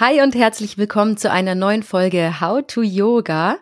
[0.00, 3.58] Hi und herzlich willkommen zu einer neuen Folge How to Yoga.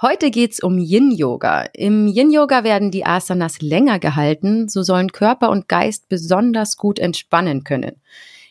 [0.00, 1.66] Heute geht's um Yin Yoga.
[1.74, 7.00] Im Yin Yoga werden die Asanas länger gehalten, so sollen Körper und Geist besonders gut
[7.00, 8.00] entspannen können.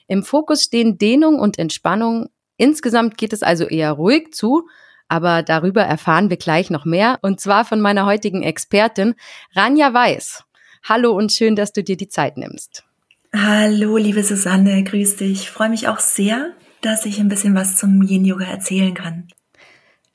[0.10, 2.28] Im Fokus stehen Dehnung und Entspannung.
[2.58, 4.68] Insgesamt geht es also eher ruhig zu,
[5.08, 9.16] aber darüber erfahren wir gleich noch mehr und zwar von meiner heutigen Expertin
[9.56, 10.44] Ranja Weiß.
[10.84, 12.84] Hallo und schön, dass du dir die Zeit nimmst.
[13.34, 15.44] Hallo, liebe Susanne, grüß dich.
[15.44, 19.28] Ich freue mich auch sehr, dass ich ein bisschen was zum Yin-Yoga erzählen kann.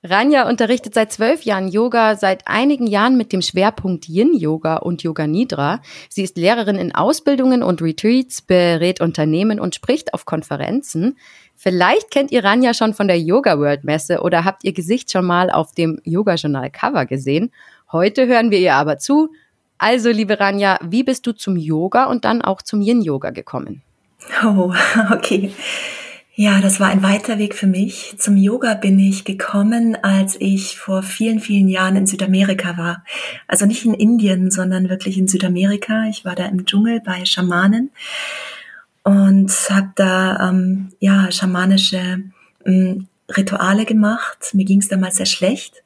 [0.09, 5.27] Ranja unterrichtet seit zwölf Jahren Yoga, seit einigen Jahren mit dem Schwerpunkt Yin-Yoga und Yoga
[5.27, 5.81] Nidra.
[6.09, 11.17] Sie ist Lehrerin in Ausbildungen und Retreats, berät Unternehmen und spricht auf Konferenzen.
[11.57, 15.25] Vielleicht kennt ihr Ranja schon von der Yoga World Messe oder habt ihr Gesicht schon
[15.25, 17.51] mal auf dem Yoga Journal Cover gesehen.
[17.91, 19.31] Heute hören wir ihr aber zu.
[19.79, 23.83] Also, liebe Ranja, wie bist du zum Yoga und dann auch zum Yin-Yoga gekommen?
[24.45, 24.73] Oh,
[25.13, 25.53] okay.
[26.39, 28.15] Ja, das war ein weiter Weg für mich.
[28.19, 33.03] Zum Yoga bin ich gekommen, als ich vor vielen, vielen Jahren in Südamerika war.
[33.49, 36.09] Also nicht in Indien, sondern wirklich in Südamerika.
[36.11, 37.91] Ich war da im Dschungel bei Schamanen
[39.03, 42.25] und habe da ähm, ja schamanische
[42.67, 44.51] ähm, Rituale gemacht.
[44.53, 45.85] Mir ging es damals sehr schlecht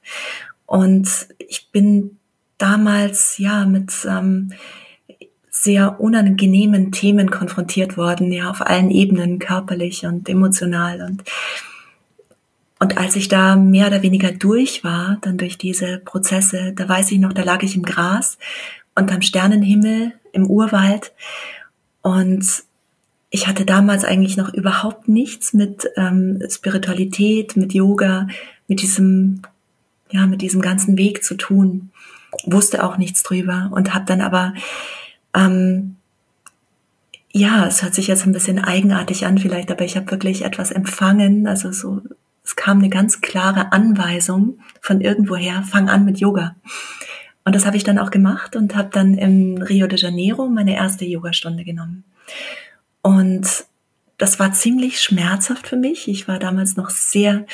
[0.67, 2.19] und ich bin
[2.59, 4.53] damals ja mit ähm,
[5.63, 11.03] sehr unangenehmen Themen konfrontiert worden, ja, auf allen Ebenen, körperlich und emotional.
[11.03, 11.25] Und
[12.83, 17.13] und als ich da mehr oder weniger durch war, dann durch diese Prozesse, da weiß
[17.13, 18.39] ich noch, da lag ich im Gras
[18.95, 21.13] unterm Sternenhimmel im Urwald.
[22.01, 22.47] Und
[23.29, 28.29] ich hatte damals eigentlich noch überhaupt nichts mit ähm, Spiritualität, mit Yoga,
[28.67, 29.43] mit diesem
[30.11, 31.91] ja, mit diesem ganzen Weg zu tun,
[32.45, 34.55] wusste auch nichts drüber und habe dann aber
[35.35, 35.97] ähm,
[37.33, 40.73] ja, es hört sich jetzt ein bisschen eigenartig an vielleicht, aber ich habe wirklich etwas
[40.73, 41.47] empfangen.
[41.47, 42.03] Also so,
[42.45, 46.57] es kam eine ganz klare Anweisung von irgendwoher, fang an mit Yoga.
[47.45, 50.75] Und das habe ich dann auch gemacht und habe dann im Rio de Janeiro meine
[50.75, 52.05] erste Yogastunde genommen.
[53.03, 53.65] Und
[54.19, 56.09] das war ziemlich schmerzhaft für mich.
[56.09, 57.47] Ich war damals noch sehr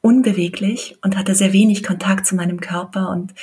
[0.00, 3.34] unbeweglich und hatte sehr wenig Kontakt zu meinem Körper und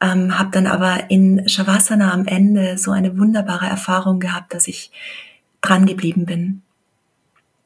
[0.00, 4.90] ähm, habe dann aber in Shavasana am Ende so eine wunderbare Erfahrung gehabt, dass ich
[5.60, 6.62] dran geblieben bin.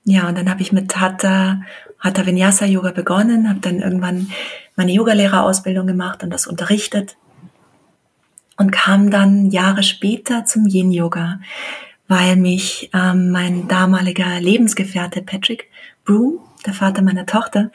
[0.05, 1.63] Ja, und dann habe ich mit Hatha,
[1.99, 4.31] Hatha Vinyasa Yoga begonnen, habe dann irgendwann
[4.77, 7.17] meine Yogalehrerausbildung gemacht und das unterrichtet
[8.57, 11.41] und kam dann Jahre später zum Yin Yoga,
[12.09, 15.71] weil mich ähm, mein damaliger Lebensgefährte Patrick
[16.05, 17.71] Broom, der Vater meiner Tochter,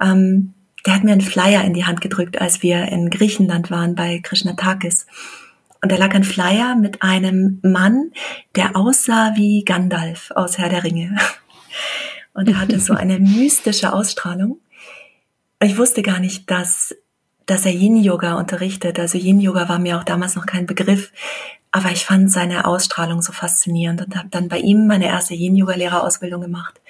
[0.00, 0.54] ähm,
[0.86, 4.20] der hat mir einen Flyer in die Hand gedrückt, als wir in Griechenland waren bei
[4.22, 5.06] Krishnatakis.
[5.80, 8.12] Und da lag ein Flyer mit einem Mann,
[8.54, 11.16] der aussah wie Gandalf aus Herr der Ringe.
[12.34, 14.60] Und er hatte so eine mystische Ausstrahlung.
[15.60, 16.94] Ich wusste gar nicht, dass,
[17.46, 18.98] dass er Yin-Yoga unterrichtet.
[18.98, 21.12] Also Yin-Yoga war mir auch damals noch kein Begriff.
[21.72, 26.40] Aber ich fand seine Ausstrahlung so faszinierend und habe dann bei ihm meine erste Yin-Yoga-Lehrerausbildung
[26.40, 26.80] gemacht.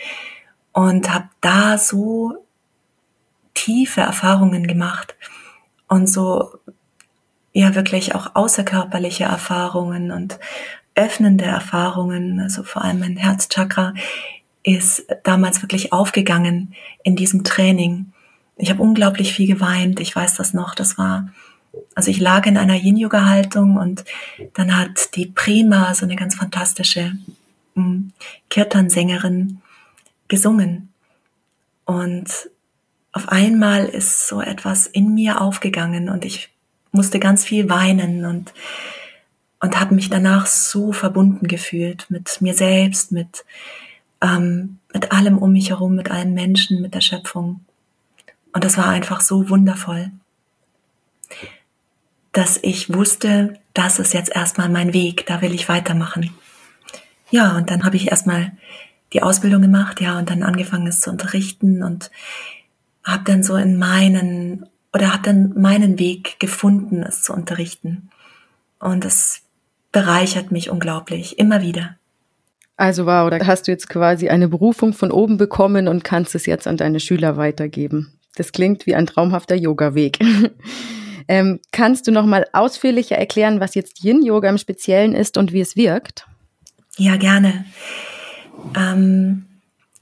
[0.73, 2.47] Und habe da so
[3.55, 5.17] tiefe Erfahrungen gemacht
[5.89, 6.59] und so
[7.53, 10.39] ja wirklich auch außerkörperliche Erfahrungen und
[10.95, 13.95] öffnende Erfahrungen, also vor allem mein Herzchakra
[14.63, 18.13] ist damals wirklich aufgegangen in diesem Training.
[18.57, 21.29] Ich habe unglaublich viel geweint, ich weiß das noch, das war
[21.95, 24.05] also ich lag in einer Yin-Yoga-Haltung und
[24.55, 27.13] dann hat die Prima, so eine ganz fantastische
[27.75, 28.13] hm,
[28.51, 29.61] Kirtan-Sängerin,
[30.29, 30.93] gesungen.
[31.85, 32.51] Und
[33.13, 36.51] auf einmal ist so etwas in mir aufgegangen und ich
[36.93, 38.53] musste ganz viel weinen und
[39.61, 43.45] und habe mich danach so verbunden gefühlt mit mir selbst, mit
[44.21, 47.65] ähm, mit allem um mich herum, mit allen Menschen, mit der Schöpfung.
[48.53, 50.11] Und das war einfach so wundervoll,
[52.33, 56.35] dass ich wusste, das ist jetzt erstmal mein Weg, da will ich weitermachen.
[57.31, 58.53] Ja, und dann habe ich erstmal
[59.13, 62.11] die Ausbildung gemacht, ja, und dann angefangen es zu unterrichten und
[63.05, 68.11] habe dann so in meinen oder habe dann meinen Weg gefunden, es zu unterrichten.
[68.79, 69.43] Und es
[69.91, 71.97] bereichert mich unglaublich, immer wieder.
[72.77, 76.47] Also wow, da hast du jetzt quasi eine Berufung von oben bekommen und kannst es
[76.47, 78.19] jetzt an deine Schüler weitergeben.
[78.35, 80.19] Das klingt wie ein traumhafter Yoga-Weg.
[81.29, 85.61] ähm, kannst du noch mal ausführlicher erklären, was jetzt Yin-Yoga im Speziellen ist und wie
[85.61, 86.27] es wirkt?
[86.97, 87.65] Ja, gerne.
[88.77, 89.47] Ähm,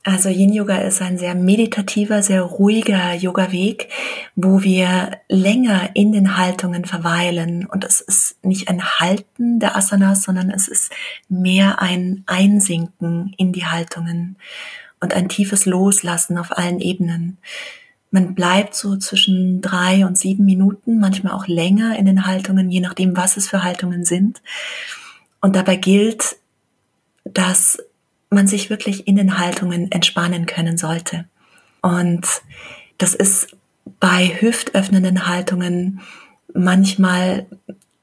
[0.02, 3.88] also Yin Yoga ist ein sehr meditativer, sehr ruhiger Yoga-Weg,
[4.34, 7.66] wo wir länger in den Haltungen verweilen.
[7.66, 10.90] Und es ist nicht ein Halten der Asanas, sondern es ist
[11.28, 14.36] mehr ein Einsinken in die Haltungen.
[15.02, 17.38] und ein tiefes Loslassen auf allen Ebenen.
[18.10, 22.80] Man bleibt so zwischen drei und sieben Minuten, manchmal auch länger in den Haltungen, je
[22.80, 24.42] nachdem, was es für Haltungen sind.
[25.40, 26.36] Und dabei gilt,
[27.24, 27.78] dass
[28.30, 31.26] man sich wirklich in den Haltungen entspannen können sollte.
[31.82, 32.26] Und
[32.98, 33.56] das ist
[33.98, 36.00] bei hüftöffnenden Haltungen
[36.54, 37.46] manchmal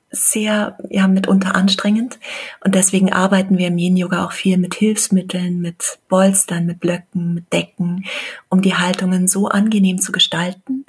[0.10, 2.18] sehr, ja, mitunter anstrengend.
[2.64, 7.52] Und deswegen arbeiten wir im Yin-Yoga auch viel mit Hilfsmitteln, mit Bolstern, mit Blöcken, mit
[7.52, 8.06] Decken,
[8.50, 10.86] um die Haltungen so angenehm zu gestalten,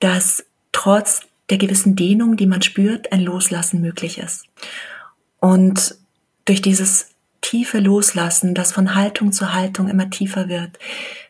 [0.00, 4.46] dass trotz der gewissen Dehnung, die man spürt, ein Loslassen möglich ist.
[5.40, 5.96] Und
[6.44, 7.07] durch dieses
[7.40, 10.78] tiefe Loslassen, das von Haltung zu Haltung immer tiefer wird,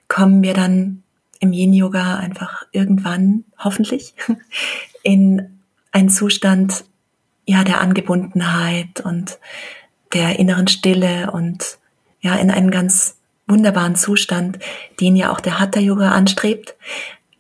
[0.09, 1.03] kommen wir dann
[1.41, 4.15] im Yin-Yoga einfach irgendwann, hoffentlich,
[5.03, 5.61] in
[5.93, 6.85] einen Zustand,
[7.47, 9.39] ja, der Angebundenheit und
[10.13, 11.79] der inneren Stille und
[12.21, 13.17] ja, in einen ganz
[13.47, 14.59] wunderbaren Zustand,
[15.01, 16.75] den ja auch der Hatha-Yoga anstrebt.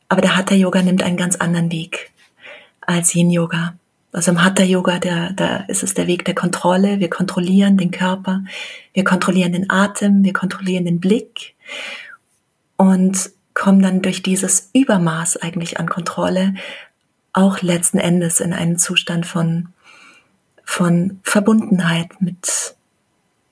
[0.08, 2.10] Aber der Hatha-Yoga nimmt einen ganz anderen Weg
[2.80, 3.74] als Yin-Yoga.
[4.12, 6.98] Also im Hatha-Yoga, da, da ist es der Weg der Kontrolle.
[6.98, 8.44] Wir kontrollieren den Körper,
[8.94, 11.54] wir kontrollieren den Atem, wir kontrollieren den Blick
[12.76, 16.54] und kommen dann durch dieses Übermaß eigentlich an Kontrolle
[17.32, 19.68] auch letzten Endes in einen Zustand von
[20.68, 22.76] von Verbundenheit mit,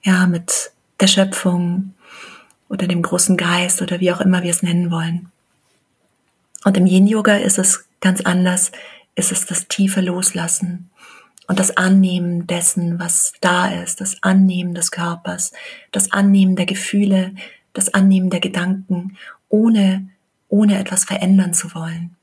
[0.02, 0.70] ja, mit
[1.00, 1.94] der Schöpfung
[2.68, 5.32] oder dem großen Geist oder wie auch immer wir es nennen wollen.
[6.64, 8.70] Und im Yin-Yoga ist es ganz anders,
[9.16, 10.90] ist es das tiefe Loslassen
[11.48, 15.52] und das Annehmen dessen, was da ist, das Annehmen des Körpers,
[15.90, 17.34] das Annehmen der Gefühle,
[17.72, 19.16] das Annehmen der Gedanken,
[19.48, 20.08] ohne,
[20.48, 22.14] ohne etwas verändern zu wollen.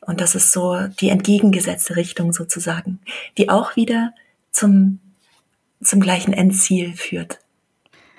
[0.00, 3.00] Und das ist so die entgegengesetzte Richtung sozusagen,
[3.38, 4.12] die auch wieder
[4.50, 4.98] zum,
[5.82, 7.38] zum gleichen Endziel führt.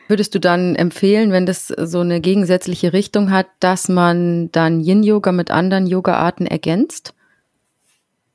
[0.07, 5.31] Würdest du dann empfehlen, wenn das so eine gegensätzliche Richtung hat, dass man dann Yin-Yoga
[5.31, 7.13] mit anderen Yoga-Arten ergänzt?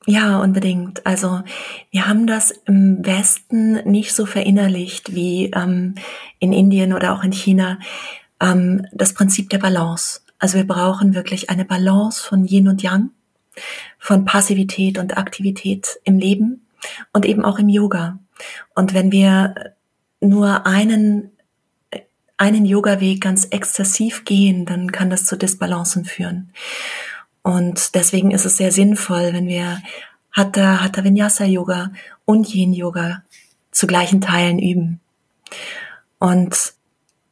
[0.09, 1.05] Ja, unbedingt.
[1.05, 1.43] Also
[1.91, 5.97] wir haben das im Westen nicht so verinnerlicht wie ähm,
[6.39, 7.81] in Indien oder auch in China,
[8.41, 10.21] ähm, das Prinzip der Balance.
[10.39, 13.11] Also wir brauchen wirklich eine Balance von Yin und Yang
[13.99, 16.67] von Passivität und Aktivität im Leben
[17.13, 18.21] und eben auch im Yoga.
[18.77, 19.55] Und wenn wir
[20.21, 21.33] nur einen
[22.39, 26.53] einen Yoga-Weg ganz exzessiv gehen, dann kann das zu Disbalancen führen.
[27.47, 29.81] Und deswegen ist es sehr sinnvoll, wenn wir
[30.33, 31.93] Hatha, Hatha Vinyasa Yoga
[32.25, 33.23] und Yin Yoga
[33.71, 35.01] zu gleichen Teilen üben.
[36.19, 36.75] Und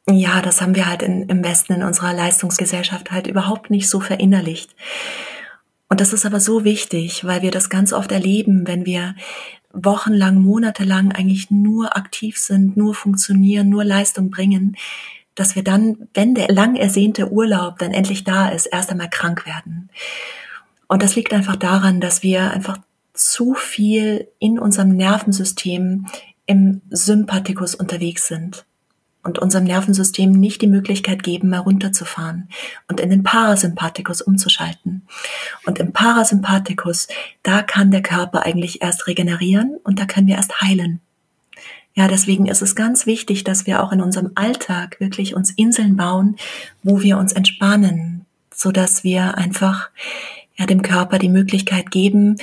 [0.09, 3.99] ja, das haben wir halt in, im Westen in unserer Leistungsgesellschaft halt überhaupt nicht so
[3.99, 4.73] verinnerlicht.
[5.89, 9.15] Und das ist aber so wichtig, weil wir das ganz oft erleben, wenn wir
[9.73, 14.77] wochenlang, monatelang eigentlich nur aktiv sind, nur funktionieren, nur Leistung bringen,
[15.35, 19.45] dass wir dann, wenn der lang ersehnte Urlaub dann endlich da ist, erst einmal krank
[19.45, 19.89] werden.
[20.87, 22.77] Und das liegt einfach daran, dass wir einfach
[23.13, 26.07] zu viel in unserem Nervensystem
[26.45, 28.65] im Sympathikus unterwegs sind
[29.23, 32.49] und unserem Nervensystem nicht die Möglichkeit geben, mal runterzufahren
[32.87, 35.07] und in den Parasympathikus umzuschalten.
[35.65, 37.07] Und im Parasympathikus,
[37.41, 41.01] da kann der Körper eigentlich erst regenerieren und da können wir erst heilen.
[41.95, 45.95] Ja, deswegen ist es ganz wichtig, dass wir auch in unserem Alltag wirklich uns Inseln
[45.95, 46.35] bauen,
[46.83, 49.89] wo wir uns entspannen, so dass wir einfach
[50.57, 52.35] ja, dem Körper die Möglichkeit geben,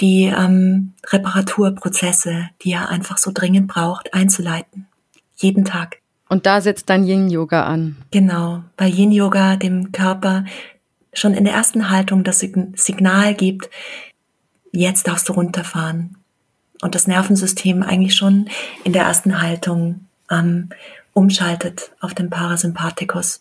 [0.00, 4.86] die ähm, Reparaturprozesse, die er einfach so dringend braucht, einzuleiten.
[5.36, 5.98] Jeden Tag.
[6.28, 7.96] Und da setzt dann Yin-Yoga an.
[8.10, 10.44] Genau, weil Yin-Yoga dem Körper
[11.14, 13.70] schon in der ersten Haltung das Signal gibt,
[14.72, 16.16] jetzt darfst du runterfahren.
[16.80, 18.48] Und das Nervensystem eigentlich schon
[18.84, 20.68] in der ersten Haltung ähm,
[21.12, 23.40] umschaltet auf den Parasympathikus.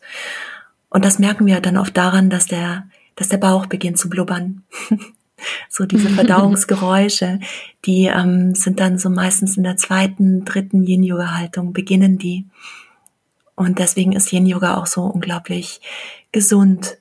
[0.90, 4.64] Und das merken wir dann oft daran, dass der, dass der Bauch beginnt zu blubbern.
[5.70, 7.40] so diese Verdauungsgeräusche,
[7.86, 12.46] die ähm, sind dann so meistens in der zweiten, dritten Yin-Yoga-Haltung, beginnen die.
[13.56, 15.82] Und deswegen ist Yin-Yoga auch so unglaublich
[16.32, 16.98] gesund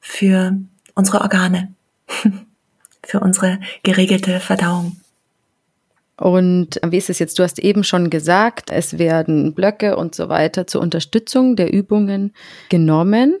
[0.00, 0.56] für
[0.94, 1.74] unsere Organe,
[3.02, 5.01] für unsere geregelte Verdauung.
[6.16, 7.38] Und wie ist es jetzt?
[7.38, 12.34] Du hast eben schon gesagt, es werden Blöcke und so weiter zur Unterstützung der Übungen
[12.68, 13.36] genommen.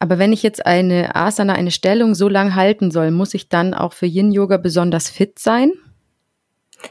[0.00, 3.74] Aber wenn ich jetzt eine Asana, eine Stellung so lang halten soll, muss ich dann
[3.74, 5.72] auch für Yin Yoga besonders fit sein?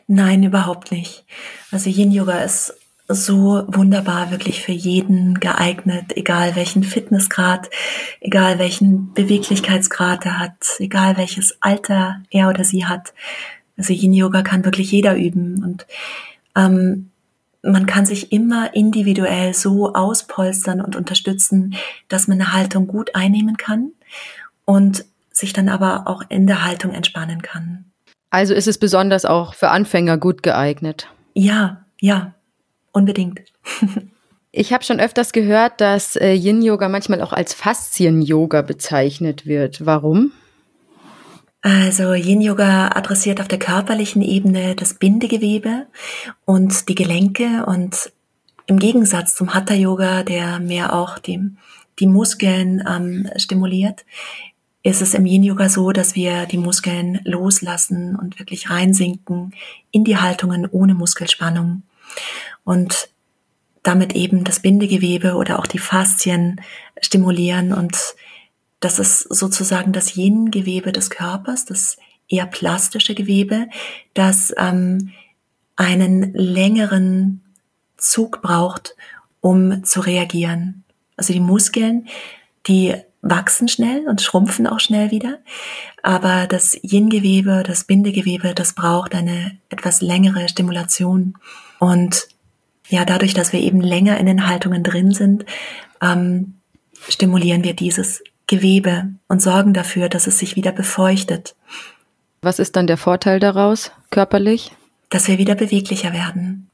[0.08, 1.26] Nein, überhaupt nicht.
[1.72, 2.74] Also Yin Yoga ist
[3.08, 7.70] so wunderbar wirklich für jeden geeignet, egal welchen Fitnessgrad,
[8.22, 13.14] egal welchen Beweglichkeitsgrad er hat, egal welches Alter er oder sie hat.
[13.78, 15.86] Also Yin Yoga kann wirklich jeder üben und
[16.56, 17.10] ähm,
[17.64, 21.76] man kann sich immer individuell so auspolstern und unterstützen,
[22.10, 23.92] dass man eine Haltung gut einnehmen kann
[24.66, 27.86] und sich dann aber auch in der Haltung entspannen kann.
[28.30, 31.08] Also ist es besonders auch für Anfänger gut geeignet.
[31.34, 32.34] Ja, ja,
[32.92, 33.42] unbedingt.
[34.56, 39.84] Ich habe schon öfters gehört, dass äh, Yin-Yoga manchmal auch als Faszien-Yoga bezeichnet wird.
[39.84, 40.32] Warum?
[41.64, 45.88] Also Yin-Yoga adressiert auf der körperlichen Ebene das Bindegewebe
[46.44, 48.12] und die Gelenke und
[48.66, 51.40] im Gegensatz zum Hatha-Yoga, der mehr auch die,
[52.00, 54.04] die Muskeln ähm, stimuliert,
[54.84, 59.54] ist es im Yin-Yoga so, dass wir die Muskeln loslassen und wirklich reinsinken
[59.92, 61.84] in die Haltungen ohne Muskelspannung.
[62.66, 63.08] Und
[63.84, 66.60] damit eben das Bindegewebe oder auch die Faszien
[67.02, 67.98] stimulieren und
[68.84, 71.98] das ist sozusagen das Yin-Gewebe des Körpers, das
[72.28, 73.68] eher plastische Gewebe,
[74.14, 75.12] das ähm,
[75.76, 77.42] einen längeren
[77.98, 78.96] Zug braucht,
[79.40, 80.84] um zu reagieren.
[81.16, 82.08] Also die Muskeln,
[82.68, 85.40] die wachsen schnell und schrumpfen auch schnell wieder,
[86.02, 91.36] aber das Yin-Gewebe, das Bindegewebe, das braucht eine etwas längere Stimulation
[91.80, 92.28] und
[92.90, 95.46] ja, dadurch, dass wir eben länger in den Haltungen drin sind,
[96.02, 96.56] ähm,
[97.08, 101.56] stimulieren wir dieses Gewebe und sorgen dafür, dass es sich wieder befeuchtet.
[102.42, 104.72] Was ist dann der Vorteil daraus körperlich?
[105.10, 106.70] Dass wir wieder beweglicher werden.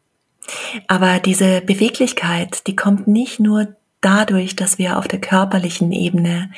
[0.88, 6.52] Aber diese Beweglichkeit, die kommt nicht nur dadurch, dass wir auf der körperlichen Ebene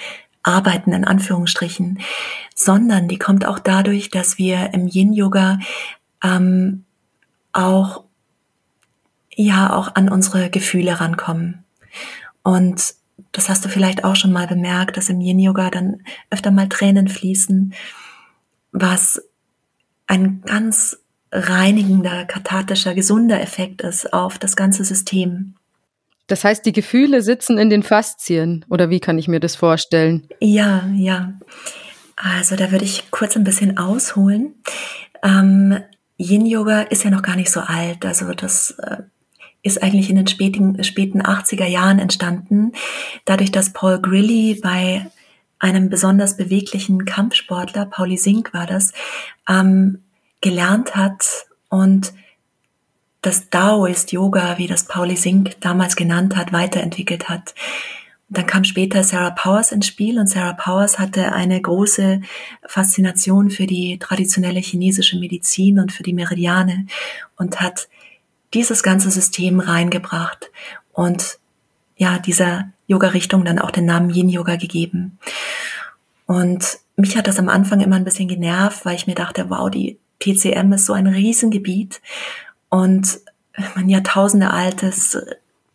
[0.44, 2.00] arbeiten, in Anführungsstrichen,
[2.56, 5.60] sondern die kommt auch dadurch, dass wir im Yin-Yoga
[6.24, 6.86] ähm,
[7.52, 8.04] auch
[9.36, 11.64] ja auch an unsere Gefühle rankommen.
[12.44, 12.96] Und
[13.32, 16.68] das hast du vielleicht auch schon mal bemerkt, dass im Yin Yoga dann öfter mal
[16.68, 17.74] Tränen fließen,
[18.72, 19.22] was
[20.08, 20.98] ein ganz
[21.32, 25.56] reinigender, kathartischer, gesunder Effekt ist auf das ganze System.
[26.28, 30.28] Das heißt, die Gefühle sitzen in den Faszien, oder wie kann ich mir das vorstellen?
[30.40, 31.34] Ja, ja.
[32.16, 34.56] Also da würde ich kurz ein bisschen ausholen.
[35.24, 35.80] Ähm,
[36.18, 38.06] Yin Yoga ist ja noch gar nicht so alt.
[38.06, 38.98] Also das äh,
[39.64, 42.72] ist eigentlich in den späten, späten 80er Jahren entstanden,
[43.26, 45.08] dadurch, dass Paul Grilly bei
[45.60, 48.94] einem besonders beweglichen Kampfsportler, Pauli Sink war das,
[49.48, 50.00] ähm,
[50.42, 52.14] gelernt hat und
[53.22, 57.54] das Daoist Yoga, wie das Pauli Sink damals genannt hat, weiterentwickelt hat.
[58.28, 62.22] Und dann kam später Sarah Powers ins Spiel und Sarah Powers hatte eine große
[62.66, 66.88] Faszination für die traditionelle chinesische Medizin und für die Meridiane
[67.38, 67.88] und hat
[68.54, 70.52] dieses ganze System reingebracht
[70.94, 71.40] und
[71.96, 75.20] ja, dieser Yoga-Richtung dann auch den Namen Yin-Yoga gegeben.
[76.26, 79.70] Und mich hat das am Anfang immer ein bisschen genervt, weil ich mir dachte, wow,
[79.70, 82.02] die TCM ist so ein Riesengebiet
[82.70, 83.20] und
[83.76, 85.18] ein Jahrtausende altes,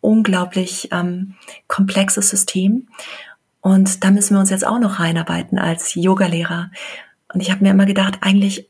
[0.01, 1.35] unglaublich ähm,
[1.67, 2.87] komplexes System.
[3.61, 6.71] Und da müssen wir uns jetzt auch noch reinarbeiten als Yogalehrer.
[7.33, 8.67] Und ich habe mir immer gedacht, eigentlich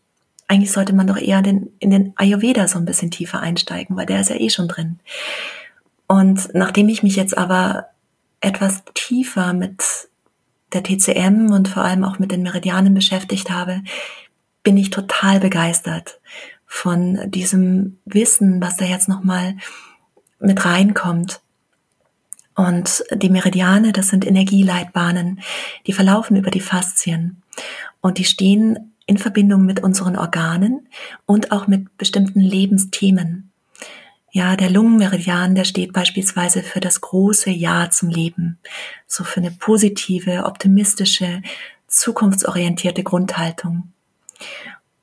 [0.47, 4.05] eigentlich sollte man doch eher den, in den Ayurveda so ein bisschen tiefer einsteigen, weil
[4.05, 4.99] der ist ja eh schon drin.
[6.07, 7.87] Und nachdem ich mich jetzt aber
[8.39, 9.83] etwas tiefer mit
[10.73, 13.81] der TCM und vor allem auch mit den Meridianen beschäftigt habe,
[14.63, 16.19] bin ich total begeistert
[16.65, 19.55] von diesem Wissen, was da jetzt nochmal
[20.39, 21.41] mit reinkommt.
[22.55, 25.41] Und die Meridiane, das sind Energieleitbahnen,
[25.85, 27.41] die verlaufen über die Faszien
[28.01, 30.87] und die stehen in Verbindung mit unseren Organen
[31.25, 33.51] und auch mit bestimmten Lebensthemen.
[34.31, 38.59] Ja, der Lungenmeridian, der steht beispielsweise für das große Ja zum Leben,
[39.07, 41.41] so für eine positive, optimistische,
[41.87, 43.91] zukunftsorientierte Grundhaltung.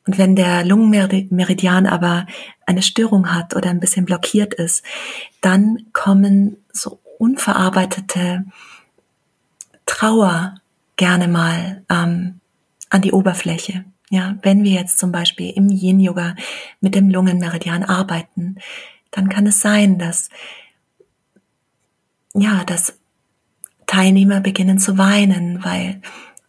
[0.07, 2.27] Und wenn der Lungenmeridian aber
[2.67, 4.85] eine Störung hat oder ein bisschen blockiert ist,
[5.41, 8.45] dann kommen so unverarbeitete
[9.87, 10.57] Trauer
[10.97, 12.41] gerne mal ähm,
[12.91, 13.85] an die Oberfläche.
[14.15, 16.37] Ja, wenn wir jetzt zum Beispiel im Yin Yoga
[16.81, 18.59] mit dem Lungenmeridian arbeiten,
[19.11, 20.31] dann kann es sein, dass,
[22.33, 22.97] ja, dass
[23.87, 26.01] Teilnehmer beginnen zu weinen, weil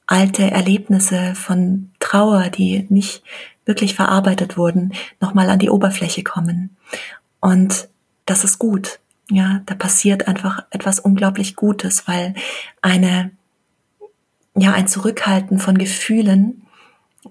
[0.05, 3.23] alte Erlebnisse von Trauer, die nicht
[3.65, 6.77] wirklich verarbeitet wurden, nochmal an die Oberfläche kommen.
[7.39, 7.89] Und
[8.27, 8.99] das ist gut.
[9.31, 12.35] Ja, da passiert einfach etwas unglaublich Gutes, weil
[12.83, 13.31] eine,
[14.55, 16.61] ja, ein Zurückhalten von Gefühlen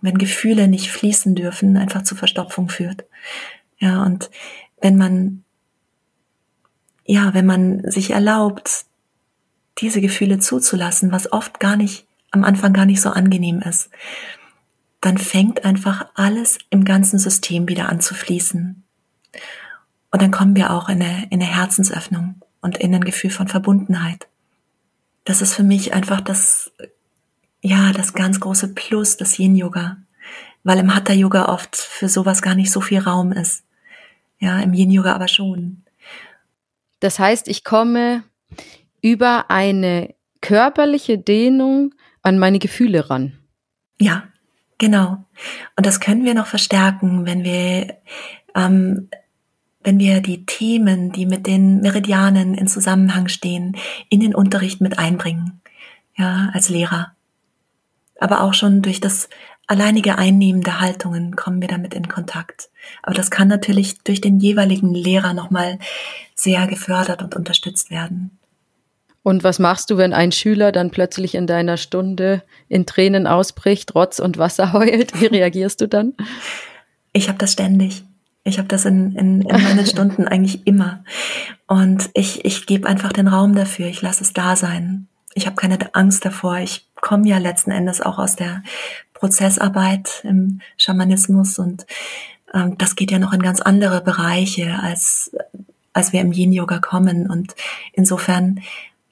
[0.00, 3.04] wenn Gefühle nicht fließen dürfen, einfach zu Verstopfung führt.
[3.78, 4.30] Ja, und
[4.80, 5.44] wenn man,
[7.04, 8.84] ja, wenn man sich erlaubt,
[9.78, 13.90] diese Gefühle zuzulassen, was oft gar nicht, am Anfang gar nicht so angenehm ist,
[15.00, 18.82] dann fängt einfach alles im ganzen System wieder an zu fließen.
[20.10, 23.48] Und dann kommen wir auch in eine, in eine Herzensöffnung und in ein Gefühl von
[23.48, 24.28] Verbundenheit.
[25.24, 26.72] Das ist für mich einfach das,
[27.64, 29.96] ja, das ganz große Plus des Yin-Yoga.
[30.64, 33.64] Weil im Hatha-Yoga oft für sowas gar nicht so viel Raum ist.
[34.38, 35.82] Ja, im Yin-Yoga aber schon.
[37.00, 38.22] Das heißt, ich komme
[39.00, 43.38] über eine körperliche Dehnung an meine Gefühle ran.
[43.98, 44.24] Ja,
[44.76, 45.24] genau.
[45.76, 47.96] Und das können wir noch verstärken, wenn wir
[48.54, 49.08] ähm,
[49.82, 53.76] wenn wir die Themen, die mit den Meridianen in Zusammenhang stehen,
[54.10, 55.60] in den Unterricht mit einbringen,
[56.16, 57.13] ja, als Lehrer.
[58.20, 59.28] Aber auch schon durch das
[59.66, 62.70] alleinige Einnehmen der Haltungen kommen wir damit in Kontakt.
[63.02, 65.78] Aber das kann natürlich durch den jeweiligen Lehrer nochmal
[66.34, 68.38] sehr gefördert und unterstützt werden.
[69.22, 73.94] Und was machst du, wenn ein Schüler dann plötzlich in deiner Stunde in Tränen ausbricht,
[73.94, 75.18] Rotz und Wasser heult?
[75.18, 76.12] Wie reagierst du dann?
[77.14, 78.04] Ich habe das ständig.
[78.44, 81.02] Ich habe das in, in, in meinen Stunden eigentlich immer.
[81.66, 83.86] Und ich, ich gebe einfach den Raum dafür.
[83.86, 85.08] Ich lasse es da sein.
[85.32, 86.58] Ich habe keine Angst davor.
[86.58, 88.62] Ich komme ja letzten Endes auch aus der
[89.12, 91.84] Prozessarbeit im Schamanismus und
[92.54, 95.36] ähm, das geht ja noch in ganz andere Bereiche, als,
[95.92, 97.28] als wir im Yin-Yoga kommen.
[97.28, 97.54] Und
[97.92, 98.62] insofern,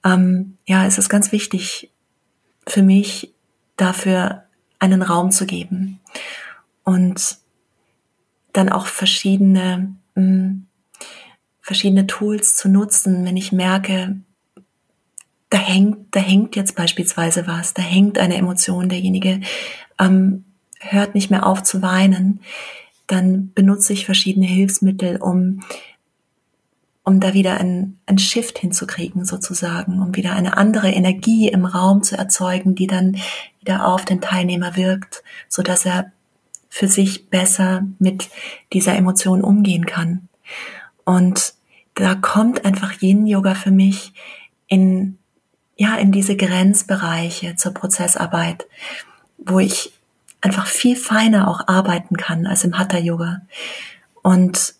[0.04, 1.90] ähm, ja, ist es ganz wichtig
[2.66, 3.34] für mich,
[3.76, 4.44] dafür
[4.78, 6.00] einen Raum zu geben.
[6.84, 7.36] Und
[8.54, 10.66] dann auch verschiedene, mh, mm,
[11.60, 14.16] verschiedene Tools zu nutzen, wenn ich merke,
[15.52, 19.42] da hängt, da hängt jetzt beispielsweise was, da hängt eine Emotion, derjenige
[19.98, 20.44] ähm,
[20.80, 22.40] hört nicht mehr auf zu weinen,
[23.06, 25.62] dann benutze ich verschiedene Hilfsmittel, um,
[27.04, 32.02] um da wieder ein, ein Shift hinzukriegen, sozusagen, um wieder eine andere Energie im Raum
[32.02, 33.18] zu erzeugen, die dann
[33.60, 36.12] wieder auf den Teilnehmer wirkt, so dass er
[36.70, 38.30] für sich besser mit
[38.72, 40.28] dieser Emotion umgehen kann.
[41.04, 41.52] Und
[41.92, 44.14] da kommt einfach Yin Yoga für mich
[44.66, 45.18] in,
[45.82, 48.68] ja, in diese Grenzbereiche zur Prozessarbeit,
[49.36, 49.92] wo ich
[50.40, 53.40] einfach viel feiner auch arbeiten kann als im Hatha Yoga.
[54.22, 54.74] Und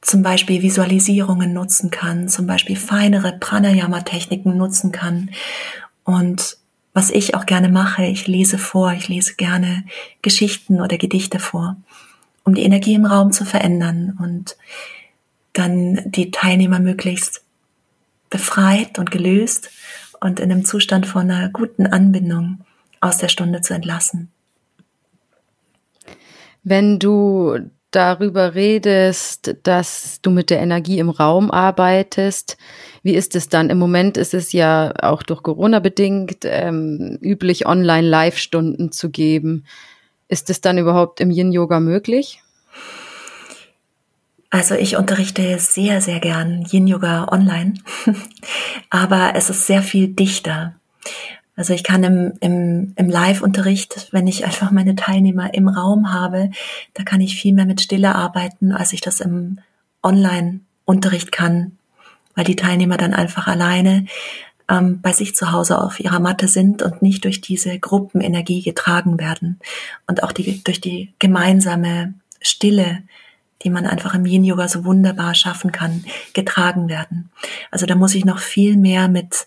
[0.00, 5.30] zum Beispiel Visualisierungen nutzen kann, zum Beispiel feinere Pranayama-Techniken nutzen kann
[6.04, 6.56] und
[6.92, 9.84] was ich auch gerne mache, ich lese vor, ich lese gerne
[10.22, 11.76] Geschichten oder Gedichte vor,
[12.44, 14.56] um die Energie im Raum zu verändern und
[15.54, 17.44] dann die Teilnehmer möglichst
[18.30, 19.70] befreit und gelöst
[20.20, 22.64] und in einem Zustand von einer guten Anbindung
[23.00, 24.30] aus der Stunde zu entlassen.
[26.62, 27.58] Wenn du
[27.90, 32.56] darüber redest, dass du mit der Energie im Raum arbeitest,
[33.02, 33.70] wie ist es dann?
[33.70, 39.64] Im Moment ist es ja auch durch Corona bedingt ähm, üblich, Online-Live-Stunden zu geben.
[40.28, 42.42] Ist es dann überhaupt im Yin-Yoga möglich?
[44.50, 47.74] Also ich unterrichte sehr, sehr gern Yin-Yoga online,
[48.90, 50.74] aber es ist sehr viel dichter.
[51.56, 56.50] Also ich kann im, im, im Live-Unterricht, wenn ich einfach meine Teilnehmer im Raum habe,
[56.94, 59.58] da kann ich viel mehr mit Stille arbeiten, als ich das im
[60.02, 61.78] Online-Unterricht kann
[62.34, 64.06] weil die Teilnehmer dann einfach alleine
[64.68, 69.18] ähm, bei sich zu Hause auf ihrer Matte sind und nicht durch diese Gruppenenergie getragen
[69.18, 69.58] werden
[70.06, 73.02] und auch die, durch die gemeinsame Stille,
[73.62, 77.30] die man einfach im Yin Yoga so wunderbar schaffen kann, getragen werden.
[77.70, 79.46] Also da muss ich noch viel mehr mit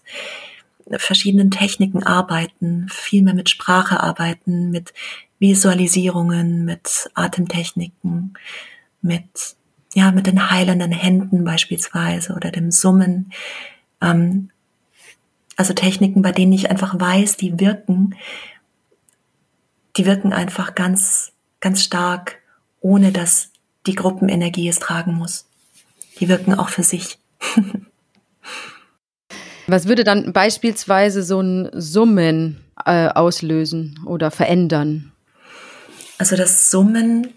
[0.90, 4.94] verschiedenen Techniken arbeiten, viel mehr mit Sprache arbeiten, mit
[5.40, 8.34] Visualisierungen, mit Atemtechniken,
[9.02, 9.56] mit
[9.96, 13.32] ja, mit den heilenden Händen beispielsweise oder dem Summen.
[14.02, 14.50] Ähm,
[15.56, 18.16] also Techniken, bei denen ich einfach weiß, die wirken,
[19.96, 22.40] die wirken einfach ganz, ganz stark,
[22.82, 23.53] ohne dass
[23.86, 25.46] die Gruppenenergie es tragen muss.
[26.20, 27.18] Die wirken auch für sich.
[29.68, 35.14] Was würde dann beispielsweise so ein Summen äh, auslösen oder verändern?
[36.18, 37.30] Also das Summen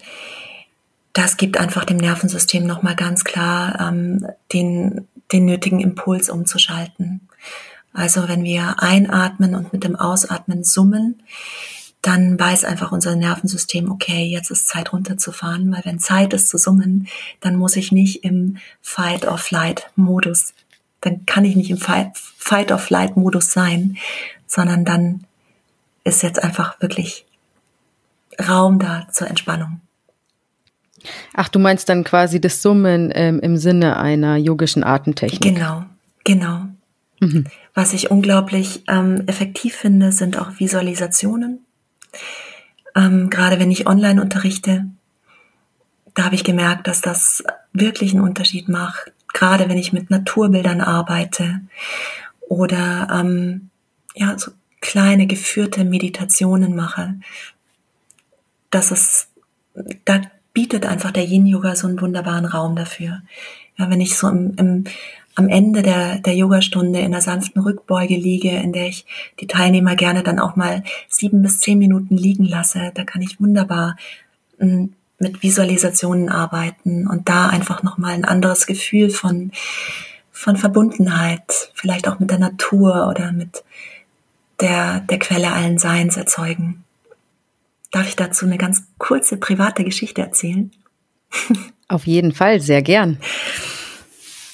[1.17, 7.23] das gibt einfach dem Nervensystem nochmal ganz klar ähm, den, den nötigen Impuls umzuschalten.
[7.95, 11.23] Also wenn wir einatmen und mit dem Ausatmen summen,
[12.07, 16.57] dann weiß einfach unser Nervensystem, okay, jetzt ist Zeit runterzufahren, weil wenn Zeit ist zu
[16.57, 17.09] summen,
[17.41, 20.55] dann muss ich nicht im Fight-or-Flight-Modus,
[21.01, 23.97] dann kann ich nicht im Fight-or-Flight-Modus sein,
[24.47, 25.25] sondern dann
[26.05, 27.27] ist jetzt einfach wirklich
[28.41, 29.81] Raum da zur Entspannung.
[31.35, 35.55] Ach, du meinst dann quasi das Summen ähm, im Sinne einer yogischen Artentechnik.
[35.55, 35.85] Genau,
[36.23, 36.67] genau.
[37.21, 37.47] Mhm.
[37.75, 41.66] Was ich unglaublich ähm, effektiv finde, sind auch Visualisationen.
[42.95, 44.87] Ähm, gerade wenn ich online unterrichte,
[46.15, 50.81] da habe ich gemerkt, dass das wirklich einen Unterschied macht, gerade wenn ich mit Naturbildern
[50.81, 51.61] arbeite
[52.41, 53.71] oder ähm,
[54.15, 57.17] ja so kleine geführte Meditationen mache.
[58.71, 59.29] Das ist,
[60.05, 63.23] da bietet einfach der Yin Yoga so einen wunderbaren Raum dafür.
[63.77, 64.85] Ja, wenn ich so im, im
[65.37, 69.05] am Ende der, der Yogastunde in einer sanften Rückbeuge liege, in der ich
[69.39, 72.91] die Teilnehmer gerne dann auch mal sieben bis zehn Minuten liegen lasse.
[72.95, 73.97] Da kann ich wunderbar
[74.59, 79.53] hm, mit Visualisationen arbeiten und da einfach nochmal ein anderes Gefühl von,
[80.33, 83.63] von Verbundenheit, vielleicht auch mit der Natur oder mit
[84.61, 86.85] der, der Quelle allen Seins erzeugen.
[87.93, 90.71] Darf ich dazu eine ganz kurze private Geschichte erzählen?
[91.89, 93.19] Auf jeden Fall, sehr gern.